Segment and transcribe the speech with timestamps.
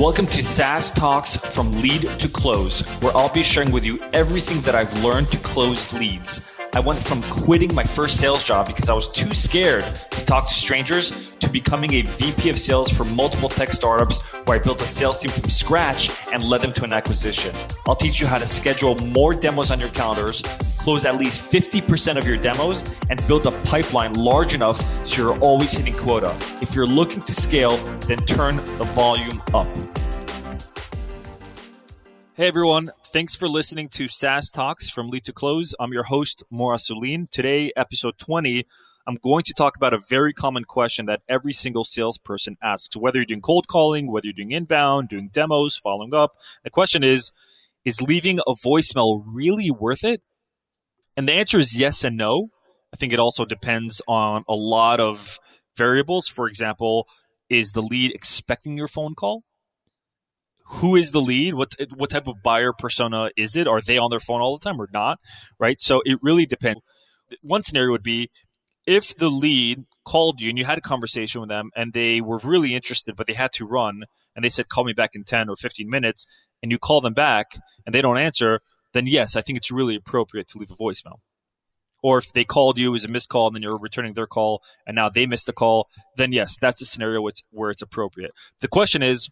[0.00, 4.62] Welcome to SaaS Talks from Lead to Close, where I'll be sharing with you everything
[4.62, 6.40] that I've learned to close leads.
[6.72, 10.48] I went from quitting my first sales job because I was too scared to talk
[10.48, 14.80] to strangers to becoming a VP of sales for multiple tech startups where I built
[14.80, 17.54] a sales team from scratch and led them to an acquisition.
[17.86, 20.42] I'll teach you how to schedule more demos on your calendars,
[20.78, 25.38] close at least 50% of your demos, and build a pipeline large enough so you're
[25.40, 26.34] always hitting quota.
[26.62, 29.66] If you're looking to scale, then turn the volume up.
[32.40, 35.74] Hey everyone, thanks for listening to SaaS Talks from Lead to Close.
[35.78, 37.30] I'm your host, Mor Asulin.
[37.30, 38.64] Today, episode 20,
[39.06, 43.18] I'm going to talk about a very common question that every single salesperson asks, whether
[43.18, 46.32] you're doing cold calling, whether you're doing inbound, doing demos, following up.
[46.64, 47.30] The question is,
[47.84, 50.22] is leaving a voicemail really worth it?
[51.18, 52.48] And the answer is yes and no.
[52.90, 55.38] I think it also depends on a lot of
[55.76, 56.26] variables.
[56.26, 57.06] For example,
[57.50, 59.44] is the lead expecting your phone call?
[60.74, 61.54] Who is the lead?
[61.54, 63.66] What what type of buyer persona is it?
[63.66, 65.18] Are they on their phone all the time or not?
[65.58, 65.80] Right.
[65.80, 66.80] So it really depends.
[67.42, 68.30] One scenario would be
[68.86, 72.38] if the lead called you and you had a conversation with them and they were
[72.38, 74.04] really interested, but they had to run
[74.34, 76.26] and they said, call me back in 10 or 15 minutes,
[76.62, 77.46] and you call them back
[77.84, 78.60] and they don't answer,
[78.92, 81.18] then yes, I think it's really appropriate to leave a voicemail.
[82.02, 84.62] Or if they called you as a missed call and then you're returning their call
[84.86, 87.82] and now they missed the call, then yes, that's a scenario where it's, where it's
[87.82, 88.32] appropriate.
[88.60, 89.28] The question is,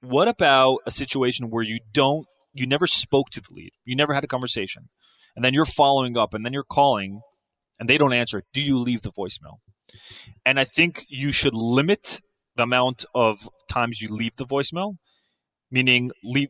[0.00, 4.14] what about a situation where you don't, you never spoke to the lead, you never
[4.14, 4.88] had a conversation,
[5.36, 7.20] and then you're following up and then you're calling
[7.78, 8.42] and they don't answer?
[8.52, 9.58] Do you leave the voicemail?
[10.44, 12.20] And I think you should limit
[12.56, 14.96] the amount of times you leave the voicemail,
[15.70, 16.48] meaning leave,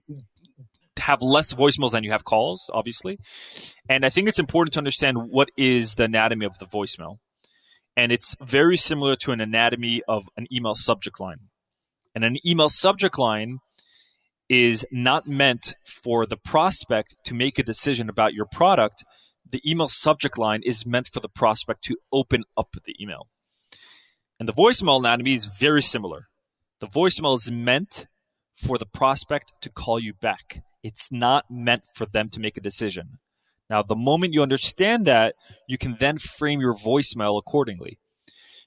[0.98, 3.18] have less voicemails than you have calls, obviously.
[3.88, 7.16] And I think it's important to understand what is the anatomy of the voicemail.
[7.96, 11.47] And it's very similar to an anatomy of an email subject line.
[12.18, 13.60] And an email subject line
[14.48, 19.04] is not meant for the prospect to make a decision about your product.
[19.48, 23.28] The email subject line is meant for the prospect to open up the email.
[24.40, 26.26] And the voicemail anatomy is very similar.
[26.80, 28.08] The voicemail is meant
[28.56, 30.64] for the prospect to call you back.
[30.82, 33.18] It's not meant for them to make a decision.
[33.70, 35.36] Now, the moment you understand that,
[35.68, 38.00] you can then frame your voicemail accordingly.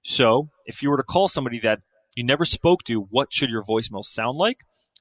[0.03, 1.81] So, if you were to call somebody that
[2.15, 4.57] you never spoke to, what should your voicemail sound like?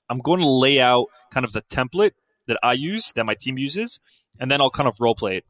[0.08, 2.12] I'm going to lay out kind of the template
[2.46, 3.98] that I use, that my team uses,
[4.38, 5.44] and then I'll kind of role play it.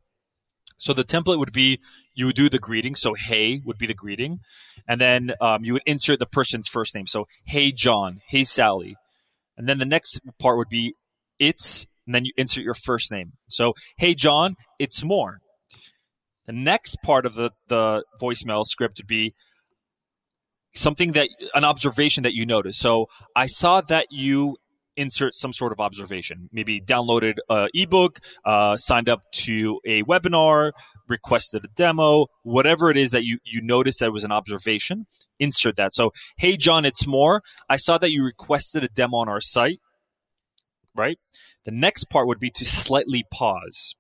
[0.79, 1.79] So the template would be
[2.15, 2.95] you would do the greeting.
[2.95, 4.41] So hey would be the greeting,
[4.89, 7.07] and then um, you would insert the person's first name.
[7.07, 8.97] So hey John, hey Sally,
[9.61, 10.95] and then the next part would be
[11.39, 13.33] it's, and then you insert your first name.
[13.49, 15.41] So, hey, John, it's Mor.
[16.47, 19.35] The next part of the, the voicemail script would be
[20.81, 22.79] something that, an observation that you notice.
[22.79, 24.57] So, I saw that you
[24.97, 26.49] insert some sort of observation.
[26.53, 30.73] Maybe downloaded an ebook, uh, signed up to a webinar,
[31.09, 35.07] requested a demo, whatever it is that you, you notice that was an observation,
[35.39, 35.95] insert that.
[35.95, 37.43] So, hey, John, it's Mor.
[37.69, 39.79] I saw that you requested a demo on our site
[40.95, 41.19] right?
[41.65, 43.95] The next part would be to slightly pause.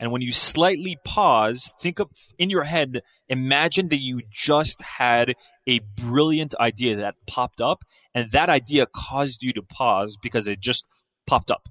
[0.00, 5.34] And when you slightly pause, think of in your head, imagine that you just had
[5.68, 7.82] a brilliant idea that popped up,
[8.14, 10.86] and that idea caused you to pause because it just
[11.26, 11.68] popped up.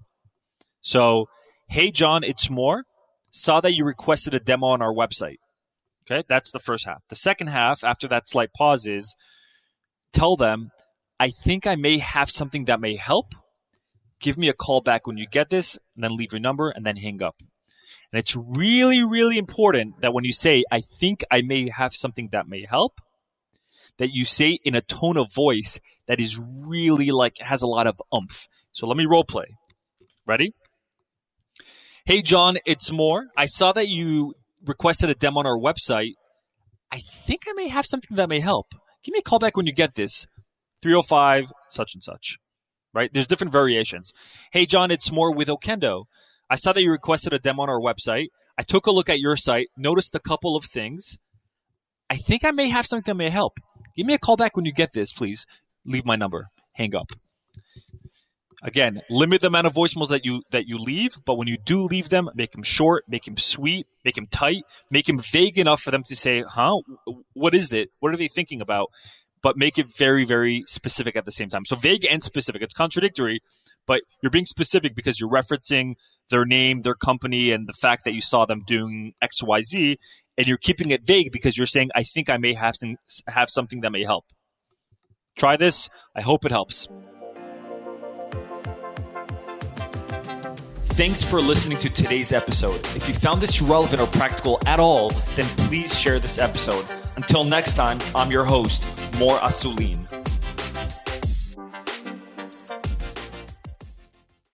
[0.81, 1.27] So,
[1.69, 2.83] hey, John, it's Mor.
[3.31, 5.37] Saw that you requested a demo on our website.
[6.09, 7.03] Okay, that's the first half.
[7.09, 9.15] The second half, after that slight pause, is
[10.13, 10.71] tell them,
[11.19, 13.33] I think I may have something that may help
[14.19, 16.85] give me a call back when you get this, and then leave your number and
[16.85, 17.35] then hang up.
[18.11, 22.29] And it's really, really important that when you say, I think I may have something
[22.31, 22.99] that may help,
[23.97, 27.87] that you say in a tone of voice that is really like, has a lot
[27.87, 28.47] of umph.
[28.71, 29.45] So let me role play.
[30.25, 30.53] Ready?
[32.05, 33.25] Hey, John, it's Mor.
[33.35, 34.35] I saw that you
[34.65, 36.13] requested a demo on our website.
[36.91, 38.67] I think I may have something that may help.
[39.03, 40.25] Give me a call back when you get this.
[40.81, 42.37] 305, such and such
[42.97, 43.11] right?
[43.13, 44.11] There's different variations.
[44.51, 46.05] Hey, John, it's Mor with Okendo.
[46.49, 48.27] I saw that you requested a demo on our website.
[48.57, 51.17] I took a look at your site, noticed a couple of things.
[52.09, 53.59] I think I may have something that may help.
[53.95, 55.45] Give me a call back when you get this, please.
[55.85, 56.47] Leave my number.
[56.73, 57.11] Hang up.
[58.63, 61.83] Again, limit the amount of voicemails that you that you leave, but when you do
[61.83, 65.81] leave them, make them short, make them sweet, make them tight, make them vague enough
[65.81, 66.81] for them to say, "Huh?
[67.33, 67.89] What is it?
[67.99, 68.89] What are they thinking about?"
[69.41, 71.65] but make it very, very specific at the same time.
[71.65, 72.61] So vague and specific.
[72.61, 73.39] It's contradictory,
[73.87, 75.95] but you're being specific because you're referencing
[76.29, 79.97] their name, their company, and the fact that you saw them doing X, Y, Z,
[80.37, 82.97] and you're keeping it vague because you're saying, "I think I may have some,
[83.27, 84.25] have something that may help."
[85.37, 85.89] Try this.
[86.15, 86.87] I hope it helps.
[90.97, 92.79] Thanks for listening to today's episode.
[92.95, 96.85] If you found this relevant or practical at all, then please share this episode.
[97.17, 98.83] Until next time, I'm your host,
[99.19, 100.26] Mor Asulin.